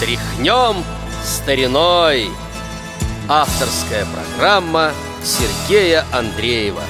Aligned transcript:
Тряхнем 0.00 0.82
стариной 1.22 2.28
Авторская 3.28 4.06
программа 4.06 4.92
Сергея 5.22 6.04
Андреева 6.10 6.80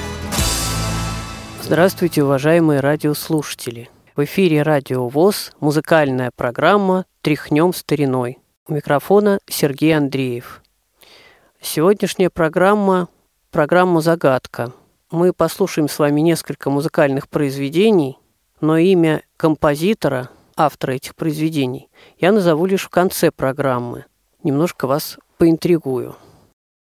Здравствуйте, 1.61 2.23
уважаемые 2.23 2.79
радиослушатели! 2.79 3.89
В 4.15 4.23
эфире 4.23 4.61
Радио 4.61 5.09
ВОЗ 5.09 5.51
музыкальная 5.59 6.31
программа 6.33 7.03
«Тряхнем 7.21 7.73
стариной». 7.73 8.39
У 8.65 8.75
микрофона 8.75 9.39
Сергей 9.45 9.93
Андреев. 9.93 10.61
Сегодняшняя 11.59 12.29
программа– 12.29 13.09
программа 13.51 13.99
«Загадка». 13.99 14.71
Мы 15.11 15.33
послушаем 15.33 15.89
с 15.89 15.99
вами 15.99 16.21
несколько 16.21 16.69
музыкальных 16.69 17.27
произведений, 17.27 18.17
но 18.61 18.77
имя 18.77 19.23
композитора, 19.35 20.29
автора 20.55 20.93
этих 20.93 21.15
произведений, 21.15 21.89
я 22.19 22.31
назову 22.31 22.65
лишь 22.65 22.83
в 22.83 22.89
конце 22.89 23.31
программы. 23.31 24.05
Немножко 24.43 24.87
вас 24.87 25.17
поинтригую. 25.37 26.15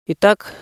Итак, 0.07 0.53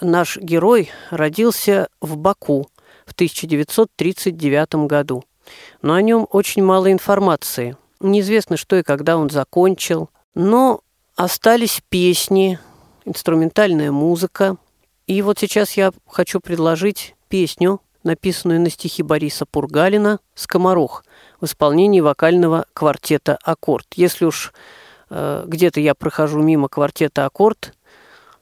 наш 0.00 0.36
герой 0.36 0.90
родился 1.10 1.88
в 2.00 2.16
Баку 2.16 2.68
в 3.06 3.12
1939 3.12 4.74
году– 4.86 5.24
но 5.80 5.94
о 5.94 6.02
нем 6.02 6.26
очень 6.30 6.62
мало 6.62 6.90
информации. 6.90 7.76
Неизвестно, 8.00 8.56
что 8.56 8.76
и 8.76 8.82
когда 8.82 9.16
он 9.16 9.30
закончил, 9.30 10.10
но 10.34 10.80
остались 11.16 11.82
песни, 11.88 12.58
инструментальная 13.04 13.92
музыка. 13.92 14.56
И 15.06 15.22
вот 15.22 15.38
сейчас 15.38 15.72
я 15.76 15.92
хочу 16.06 16.40
предложить 16.40 17.14
песню, 17.28 17.80
написанную 18.04 18.60
на 18.60 18.70
стихи 18.70 19.02
Бориса 19.02 19.46
Пургалина 19.46 20.18
«Скоморох» 20.34 21.04
в 21.40 21.44
исполнении 21.46 22.00
вокального 22.00 22.66
квартета 22.72 23.38
«Аккорд». 23.42 23.86
Если 23.94 24.24
уж 24.24 24.52
э, 25.10 25.44
где-то 25.46 25.80
я 25.80 25.94
прохожу 25.94 26.40
мимо 26.42 26.68
квартета 26.68 27.26
«Аккорд», 27.26 27.74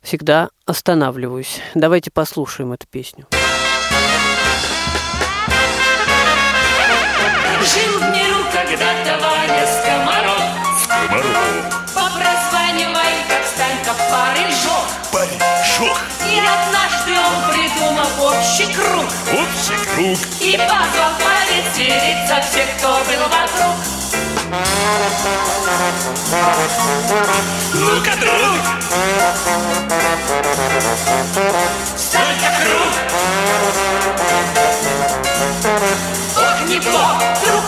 всегда 0.03 0.51
останавливаюсь. 0.67 1.61
Давайте 1.75 2.11
послушаем 2.11 2.73
эту 2.73 2.87
песню. 2.89 3.27
Жил 7.61 7.99
в 7.99 8.03
миру 8.13 8.45
когда-то 8.53 9.19
Ваня 9.23 9.67
Скоморох 9.67 10.41
Скоморох 10.83 11.80
он 17.91 17.97
придумал 17.97 18.29
общий 18.29 18.73
круг. 18.73 19.07
Общий 19.33 19.77
круг. 19.85 20.19
И 20.41 20.53
позвал 20.57 21.13
повеселиться 21.19 22.41
всех, 22.49 22.77
кто 22.79 22.89
был 22.89 23.23
вокруг. 23.25 23.77
Ну-ка, 27.75 28.17
друг. 28.17 28.61
Станька 31.97 32.51
круг. 32.61 32.93
Ох, 36.37 36.69
не 36.69 36.79
бог, 36.79 37.19
друг, 37.45 37.65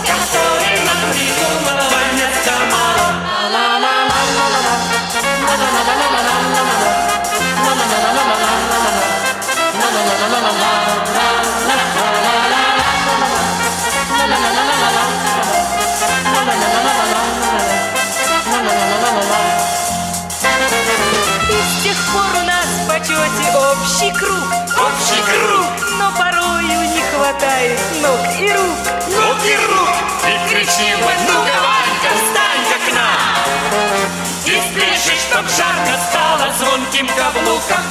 чтоб 35.33 35.49
жарко 35.49 35.99
стало 36.09 36.53
звонким 36.59 37.07
каблуком. 37.07 37.83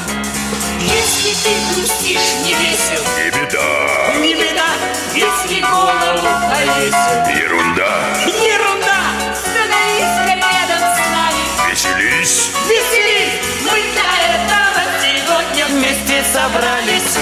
Если 0.81 1.35
ты 1.43 1.75
грустишь, 1.75 2.35
не 2.45 2.55
весел, 2.55 3.03
Не 3.17 3.31
беда. 3.31 4.15
Не 4.19 4.35
беда 4.35 4.69
Если 5.15 5.61
голову 5.61 6.29
повесил. 6.49 7.43
Ерунда. 7.43 8.15
Ерунда! 8.27 9.01
Становись-ка 9.35 10.35
рядом 10.37 10.83
с 10.95 10.99
нами. 11.11 11.71
Веселись. 11.71 12.51
Веселись! 12.69 13.41
Мы 13.63 13.83
для 13.93 14.13
этого 14.35 14.83
сегодня 15.03 15.67
вместе 15.67 16.25
собрались 16.33 17.19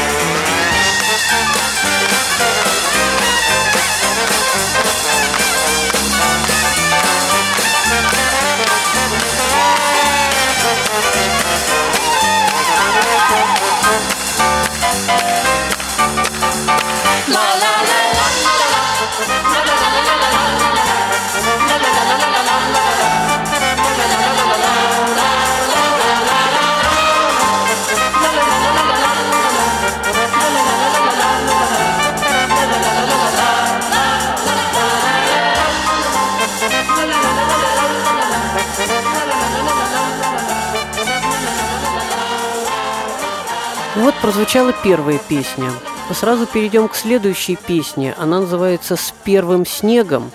Вот 44.01 44.15
прозвучала 44.23 44.73
первая 44.73 45.21
песня. 45.29 45.71
Сразу 46.15 46.47
перейдем 46.47 46.89
к 46.89 46.95
следующей 46.95 47.57
песне. 47.57 48.15
Она 48.17 48.41
называется 48.41 48.97
«С 48.97 49.13
первым 49.25 49.67
снегом». 49.67 50.31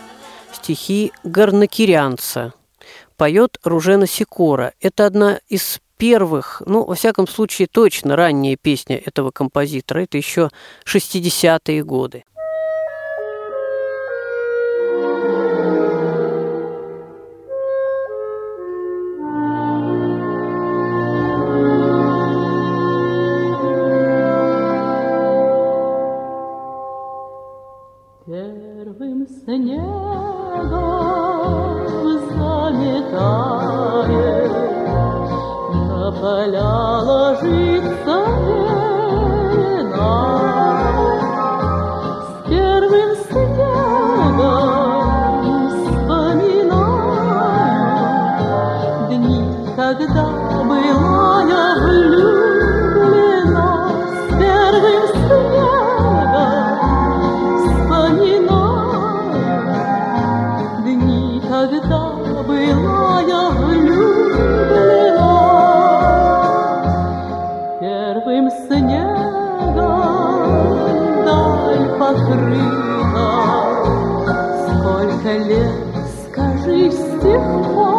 Стихи 0.53 1.12
Горнакирянца. 1.24 2.53
Поет 3.18 3.58
Ружена 3.64 4.06
Сикора. 4.06 4.74
Это 4.81 5.08
одна 5.08 5.40
из 5.50 5.80
первых, 5.98 6.62
ну, 6.68 6.86
во 6.86 6.94
всяком 6.94 7.28
случае, 7.28 7.68
точно 7.68 8.16
ранняя 8.16 8.56
песня 8.56 9.02
этого 9.03 9.31
композитора. 9.31 10.03
Это 10.03 10.18
еще 10.18 10.52
60-е 10.86 11.84
годы. 11.84 12.24
С 42.75 42.78
первым 42.78 43.15
даль 72.05 72.16
покрыта. 72.16 73.85
Сколько 74.67 75.31
лет, 75.37 75.72
скажи, 76.28 76.91
с 76.91 77.22
тех 77.22 77.43
пор 77.73 77.95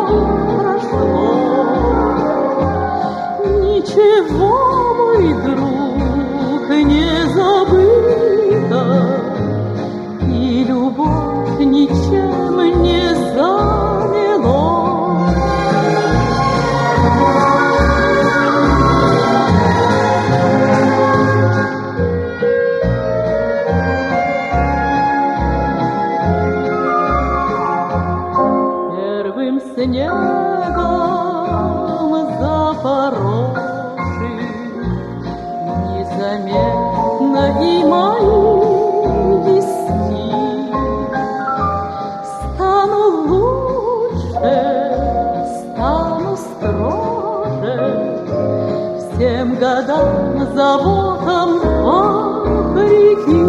Всем 49.17 49.55
годам 49.55 50.47
заботам 50.55 51.51
Африки 51.89 53.41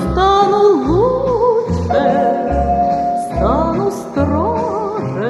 стану 0.00 0.62
лучше, 0.86 2.04
стану 3.26 3.90
строже, 3.90 5.28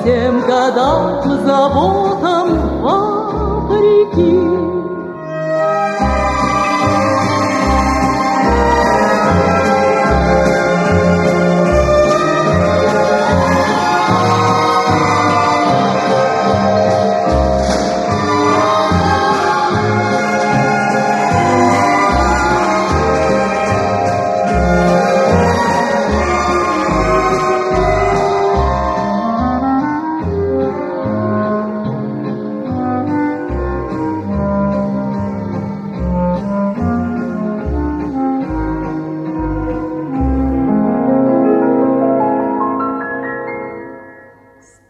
Всем 0.00 0.40
годам 0.40 1.22
заботам 1.44 2.69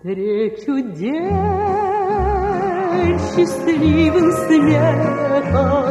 Встречу 0.03 0.81
день 0.97 1.29
счастливым 3.21 4.33
смехом 4.33 5.85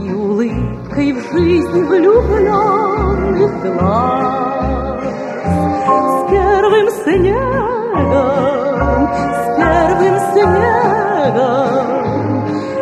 И 0.00 0.10
улыбкой 0.14 1.12
в 1.12 1.20
жизнь 1.32 1.84
влюбленных 1.84 3.52
глаз. 3.62 5.04
С 5.44 6.30
первым 6.30 6.88
снегом, 7.04 7.92
с 9.12 9.52
первым 9.58 10.16
снегом 10.32 11.36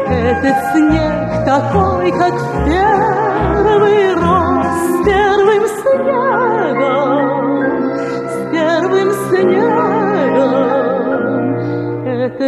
Этот 0.09 0.57
снег 0.73 1.19
такой, 1.45 2.13
как 2.13 2.35
в 2.35 2.65
первый 2.65 4.15
раз. 4.15 4.67
С 4.87 5.05
первым 5.05 5.67
снегом 5.67 7.14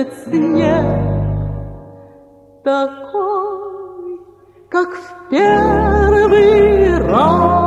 этот 0.06 0.24
снег 0.24 0.84
такой, 2.64 4.20
как 4.68 4.88
в 4.94 5.30
первый 5.30 6.98
раз. 6.98 7.66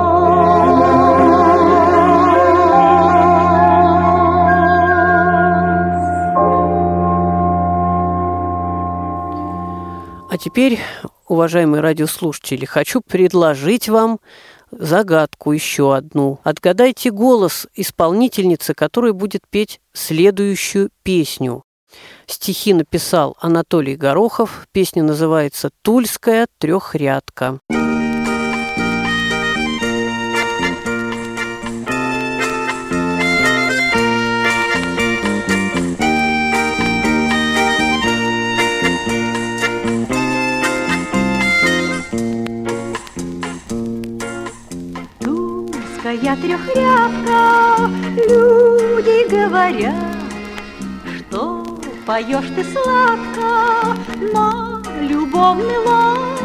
А 10.31 10.37
теперь, 10.37 10.79
уважаемые 11.27 11.81
радиослушатели, 11.81 12.65
хочу 12.65 13.01
предложить 13.01 13.89
вам 13.89 14.19
загадку 14.71 15.51
еще 15.51 15.95
одну. 15.95 16.39
Отгадайте 16.43 17.09
голос 17.09 17.67
исполнительницы, 17.73 18.75
которая 18.75 19.13
будет 19.13 19.41
петь 19.49 19.81
следующую 19.93 20.91
песню. 21.01 21.63
Стихи 22.27 22.73
написал 22.73 23.35
Анатолий 23.39 23.95
Горохов. 23.95 24.67
Песня 24.71 25.03
называется 25.03 25.71
«Тульская 25.81 26.47
трехрядка». 26.59 27.59
Тульская 45.19 46.35
трехрядка, 46.37 47.89
люди 48.15 49.29
говорят, 49.29 50.15
что 51.17 51.68
поешь 52.09 52.49
ты 52.55 52.63
сладко 52.63 53.95
на 54.33 54.81
любовный 54.99 55.77
лад. 55.85 56.41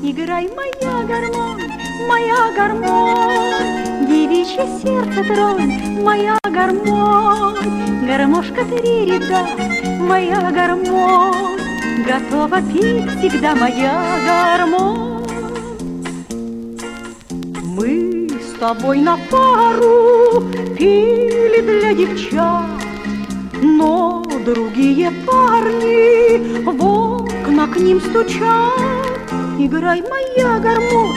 Играй, 0.00 0.48
моя 0.54 1.02
гармонь, 1.02 1.68
моя 2.08 2.52
гармонь, 2.56 4.06
девичье 4.06 4.68
сердце 4.80 5.24
тронь, 5.24 6.00
моя 6.00 6.38
гармонь, 6.44 8.06
гармошка 8.06 8.64
три 8.66 9.06
ряда, 9.06 9.44
моя 9.98 10.52
гармонь, 10.52 11.58
готова 12.06 12.62
петь 12.62 13.10
всегда 13.18 13.56
моя 13.56 14.00
гармонь. 14.28 15.24
Мы 17.64 18.28
с 18.30 18.60
тобой 18.60 19.00
на 19.00 19.18
пару 19.28 20.40
пили 20.78 21.60
для 21.62 21.94
девчат, 21.94 22.73
но 23.64 24.22
другие 24.44 25.10
парни 25.26 26.60
в 26.62 26.84
окна 26.84 27.66
к 27.66 27.76
ним 27.76 28.00
стучат. 28.00 29.32
Играй, 29.58 30.02
моя 30.02 30.58
гармонь, 30.58 31.16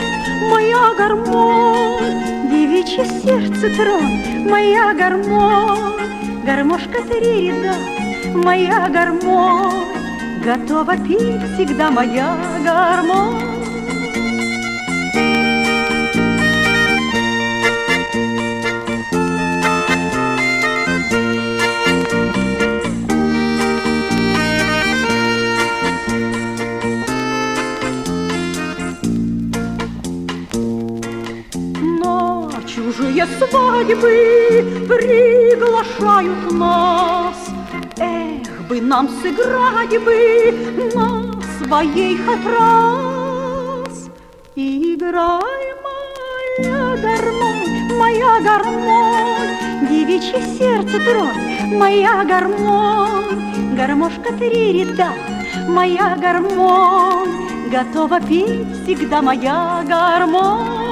моя 0.50 0.94
гармонь, 0.96 2.50
девичье 2.50 3.04
сердце 3.04 3.68
тронь, 3.76 4.48
моя 4.48 4.94
гармонь, 4.94 6.00
гармошка 6.44 7.02
три 7.02 7.50
ряда, 7.50 7.74
моя 8.34 8.88
гармонь, 8.88 9.84
готова 10.42 10.96
петь 10.96 11.42
всегда 11.54 11.90
моя 11.90 12.36
гармонь. 12.64 13.57
Свадьбы 33.38 34.86
приглашают 34.88 36.52
нас. 36.52 37.36
Эх, 37.98 38.66
бы 38.68 38.80
нам 38.80 39.08
сыграть 39.22 40.02
бы 40.02 40.90
на 40.94 41.32
своей 41.58 42.16
хоть 42.18 42.46
раз. 42.46 44.10
Играй, 44.56 45.68
моя 45.84 46.96
гармонь, 46.96 47.98
моя 47.98 48.40
гармонь, 48.40 49.88
девичье 49.88 50.42
сердце 50.58 50.98
тронь, 51.04 51.76
моя 51.78 52.24
гармонь, 52.24 53.76
гармошка 53.76 54.32
три 54.32 54.72
ряда, 54.72 55.12
моя 55.68 56.16
гармонь, 56.16 57.70
готова 57.70 58.20
петь 58.20 58.82
всегда 58.82 59.22
моя 59.22 59.84
гармонь. 59.86 60.87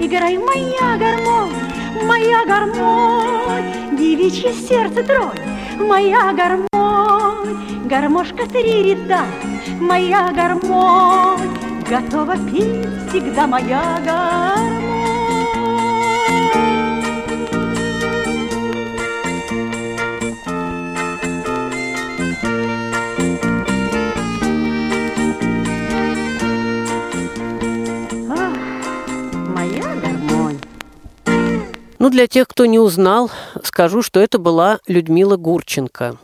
Играй, 0.00 0.36
моя 0.38 0.98
гармонь, 0.98 1.54
моя 2.04 2.44
гармонь, 2.44 3.96
девичье 3.96 4.52
сердце 4.52 5.04
тронь, 5.04 5.38
моя 5.78 6.32
гармонь, 6.32 7.86
гармошка 7.86 8.48
три 8.48 8.94
ряда, 8.94 9.20
моя 9.80 10.32
гармонь, 10.32 11.71
Готова 11.92 12.34
пить 12.50 12.88
всегда 13.10 13.46
моя 13.46 14.00
гармония. 14.02 14.88
Ну, 31.98 32.08
для 32.08 32.26
тех, 32.26 32.48
кто 32.48 32.64
не 32.64 32.78
узнал, 32.78 33.30
скажу, 33.62 34.00
что 34.00 34.18
это 34.18 34.38
была 34.38 34.78
Людмила 34.86 35.36
Гурченко. 35.36 36.16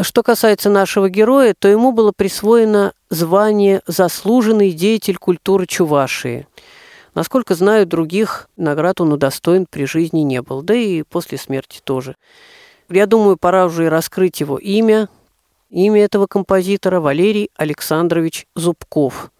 Что 0.00 0.22
касается 0.22 0.70
нашего 0.70 1.10
героя, 1.10 1.54
то 1.58 1.68
ему 1.68 1.92
было 1.92 2.12
присвоено 2.16 2.94
звание 3.12 3.82
«Заслуженный 3.86 4.72
деятель 4.72 5.18
культуры 5.18 5.66
Чувашии». 5.66 6.48
Насколько 7.14 7.54
знаю, 7.54 7.86
других 7.86 8.48
наград 8.56 9.02
он 9.02 9.12
удостоен 9.12 9.66
при 9.70 9.84
жизни 9.84 10.20
не 10.20 10.40
был, 10.40 10.62
да 10.62 10.74
и 10.74 11.02
после 11.02 11.36
смерти 11.36 11.82
тоже. 11.84 12.16
Я 12.88 13.04
думаю, 13.06 13.36
пора 13.36 13.66
уже 13.66 13.90
раскрыть 13.90 14.40
его 14.40 14.56
имя. 14.56 15.10
Имя 15.68 16.04
этого 16.04 16.26
композитора 16.26 17.00
Валерий 17.00 17.50
Александрович 17.54 18.46
Зубков. 18.54 19.30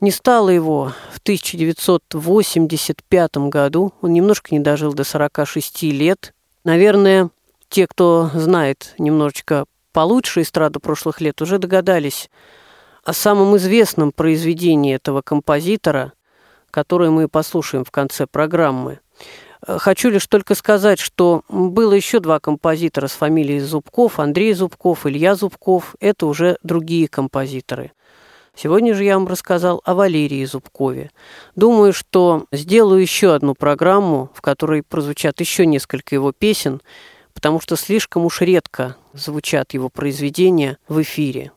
Не 0.00 0.10
стало 0.10 0.50
его 0.50 0.92
в 1.12 1.18
1985 1.18 3.36
году. 3.48 3.94
Он 4.02 4.12
немножко 4.12 4.54
не 4.54 4.60
дожил 4.60 4.92
до 4.92 5.04
46 5.04 5.84
лет. 5.84 6.34
Наверное, 6.64 7.30
те, 7.70 7.86
кто 7.86 8.28
знает 8.34 8.94
немножечко 8.98 9.64
получше 9.92 10.42
эстраду 10.42 10.80
прошлых 10.80 11.20
лет, 11.20 11.40
уже 11.42 11.58
догадались 11.58 12.30
о 13.04 13.12
самом 13.12 13.56
известном 13.56 14.12
произведении 14.12 14.94
этого 14.94 15.22
композитора, 15.22 16.12
которое 16.70 17.10
мы 17.10 17.28
послушаем 17.28 17.84
в 17.84 17.90
конце 17.90 18.26
программы. 18.26 19.00
Хочу 19.66 20.08
лишь 20.08 20.26
только 20.26 20.54
сказать, 20.54 20.98
что 20.98 21.42
было 21.48 21.92
еще 21.92 22.20
два 22.20 22.40
композитора 22.40 23.08
с 23.08 23.12
фамилией 23.12 23.60
Зубков, 23.60 24.18
Андрей 24.18 24.54
Зубков, 24.54 25.06
Илья 25.06 25.34
Зубков. 25.34 25.96
Это 26.00 26.26
уже 26.26 26.56
другие 26.62 27.08
композиторы. 27.08 27.92
Сегодня 28.54 28.94
же 28.94 29.04
я 29.04 29.18
вам 29.18 29.28
рассказал 29.28 29.80
о 29.84 29.94
Валерии 29.94 30.44
Зубкове. 30.44 31.10
Думаю, 31.56 31.92
что 31.92 32.46
сделаю 32.52 33.00
еще 33.00 33.34
одну 33.34 33.54
программу, 33.54 34.30
в 34.34 34.40
которой 34.40 34.82
прозвучат 34.82 35.40
еще 35.40 35.66
несколько 35.66 36.14
его 36.14 36.32
песен, 36.32 36.80
потому 37.32 37.60
что 37.60 37.76
слишком 37.76 38.24
уж 38.24 38.40
редко 38.40 38.96
звучат 39.12 39.74
его 39.74 39.88
произведения 39.88 40.78
в 40.88 41.00
эфире. 41.02 41.52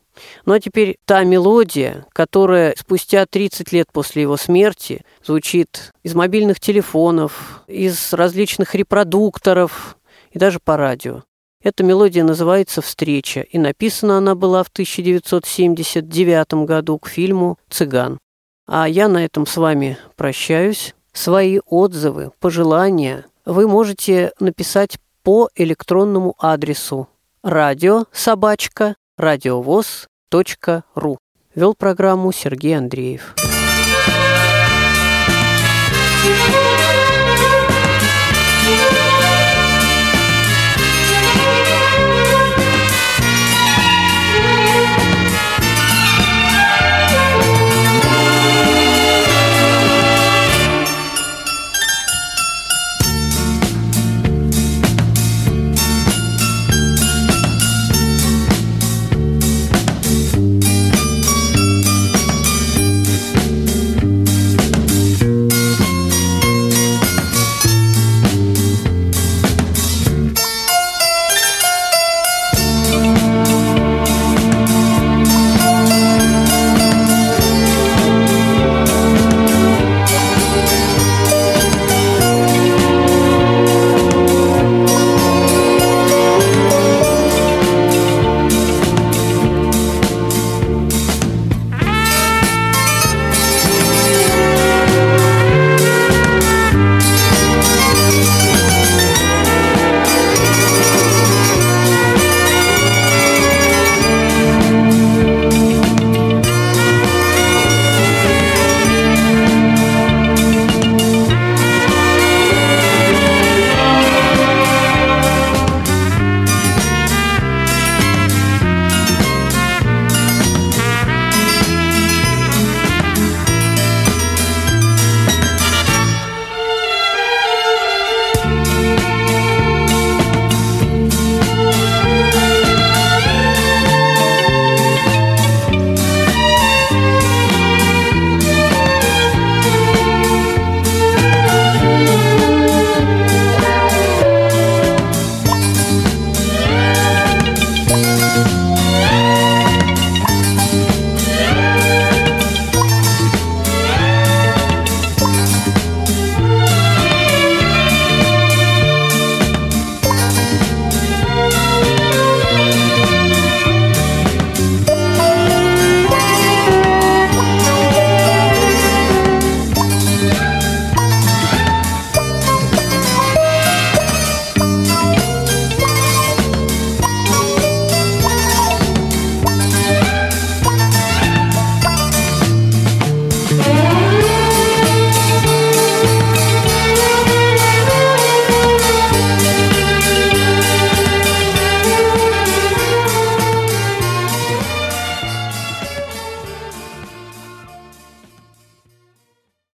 Ну 0.46 0.54
а 0.54 0.60
теперь 0.60 0.98
та 1.04 1.24
мелодия, 1.24 2.06
которая 2.12 2.74
спустя 2.78 3.26
30 3.26 3.72
лет 3.72 3.88
после 3.92 4.22
его 4.22 4.36
смерти 4.36 5.04
звучит 5.24 5.92
из 6.02 6.14
мобильных 6.14 6.60
телефонов, 6.60 7.62
из 7.66 8.12
различных 8.12 8.74
репродукторов 8.74 9.96
и 10.30 10.38
даже 10.38 10.60
по 10.60 10.76
радио. 10.76 11.22
Эта 11.62 11.82
мелодия 11.82 12.24
называется 12.24 12.82
«Встреча», 12.82 13.40
и 13.40 13.56
написана 13.56 14.18
она 14.18 14.34
была 14.34 14.62
в 14.62 14.68
1979 14.68 16.66
году 16.66 16.98
к 16.98 17.08
фильму 17.08 17.58
«Цыган». 17.70 18.18
А 18.66 18.86
я 18.86 19.08
на 19.08 19.24
этом 19.24 19.46
с 19.46 19.56
вами 19.56 19.96
прощаюсь. 20.14 20.94
Свои 21.14 21.60
отзывы, 21.64 22.32
пожелания 22.38 23.24
вы 23.46 23.68
можете 23.68 24.32
написать 24.40 24.98
по 25.24 25.48
электронному 25.56 26.36
адресу 26.38 27.08
радиособачка 27.42 28.94
радиовоз.ру. 29.16 31.18
Вел 31.54 31.74
программу 31.74 32.30
Сергей 32.30 32.76
Андреев. 32.76 33.34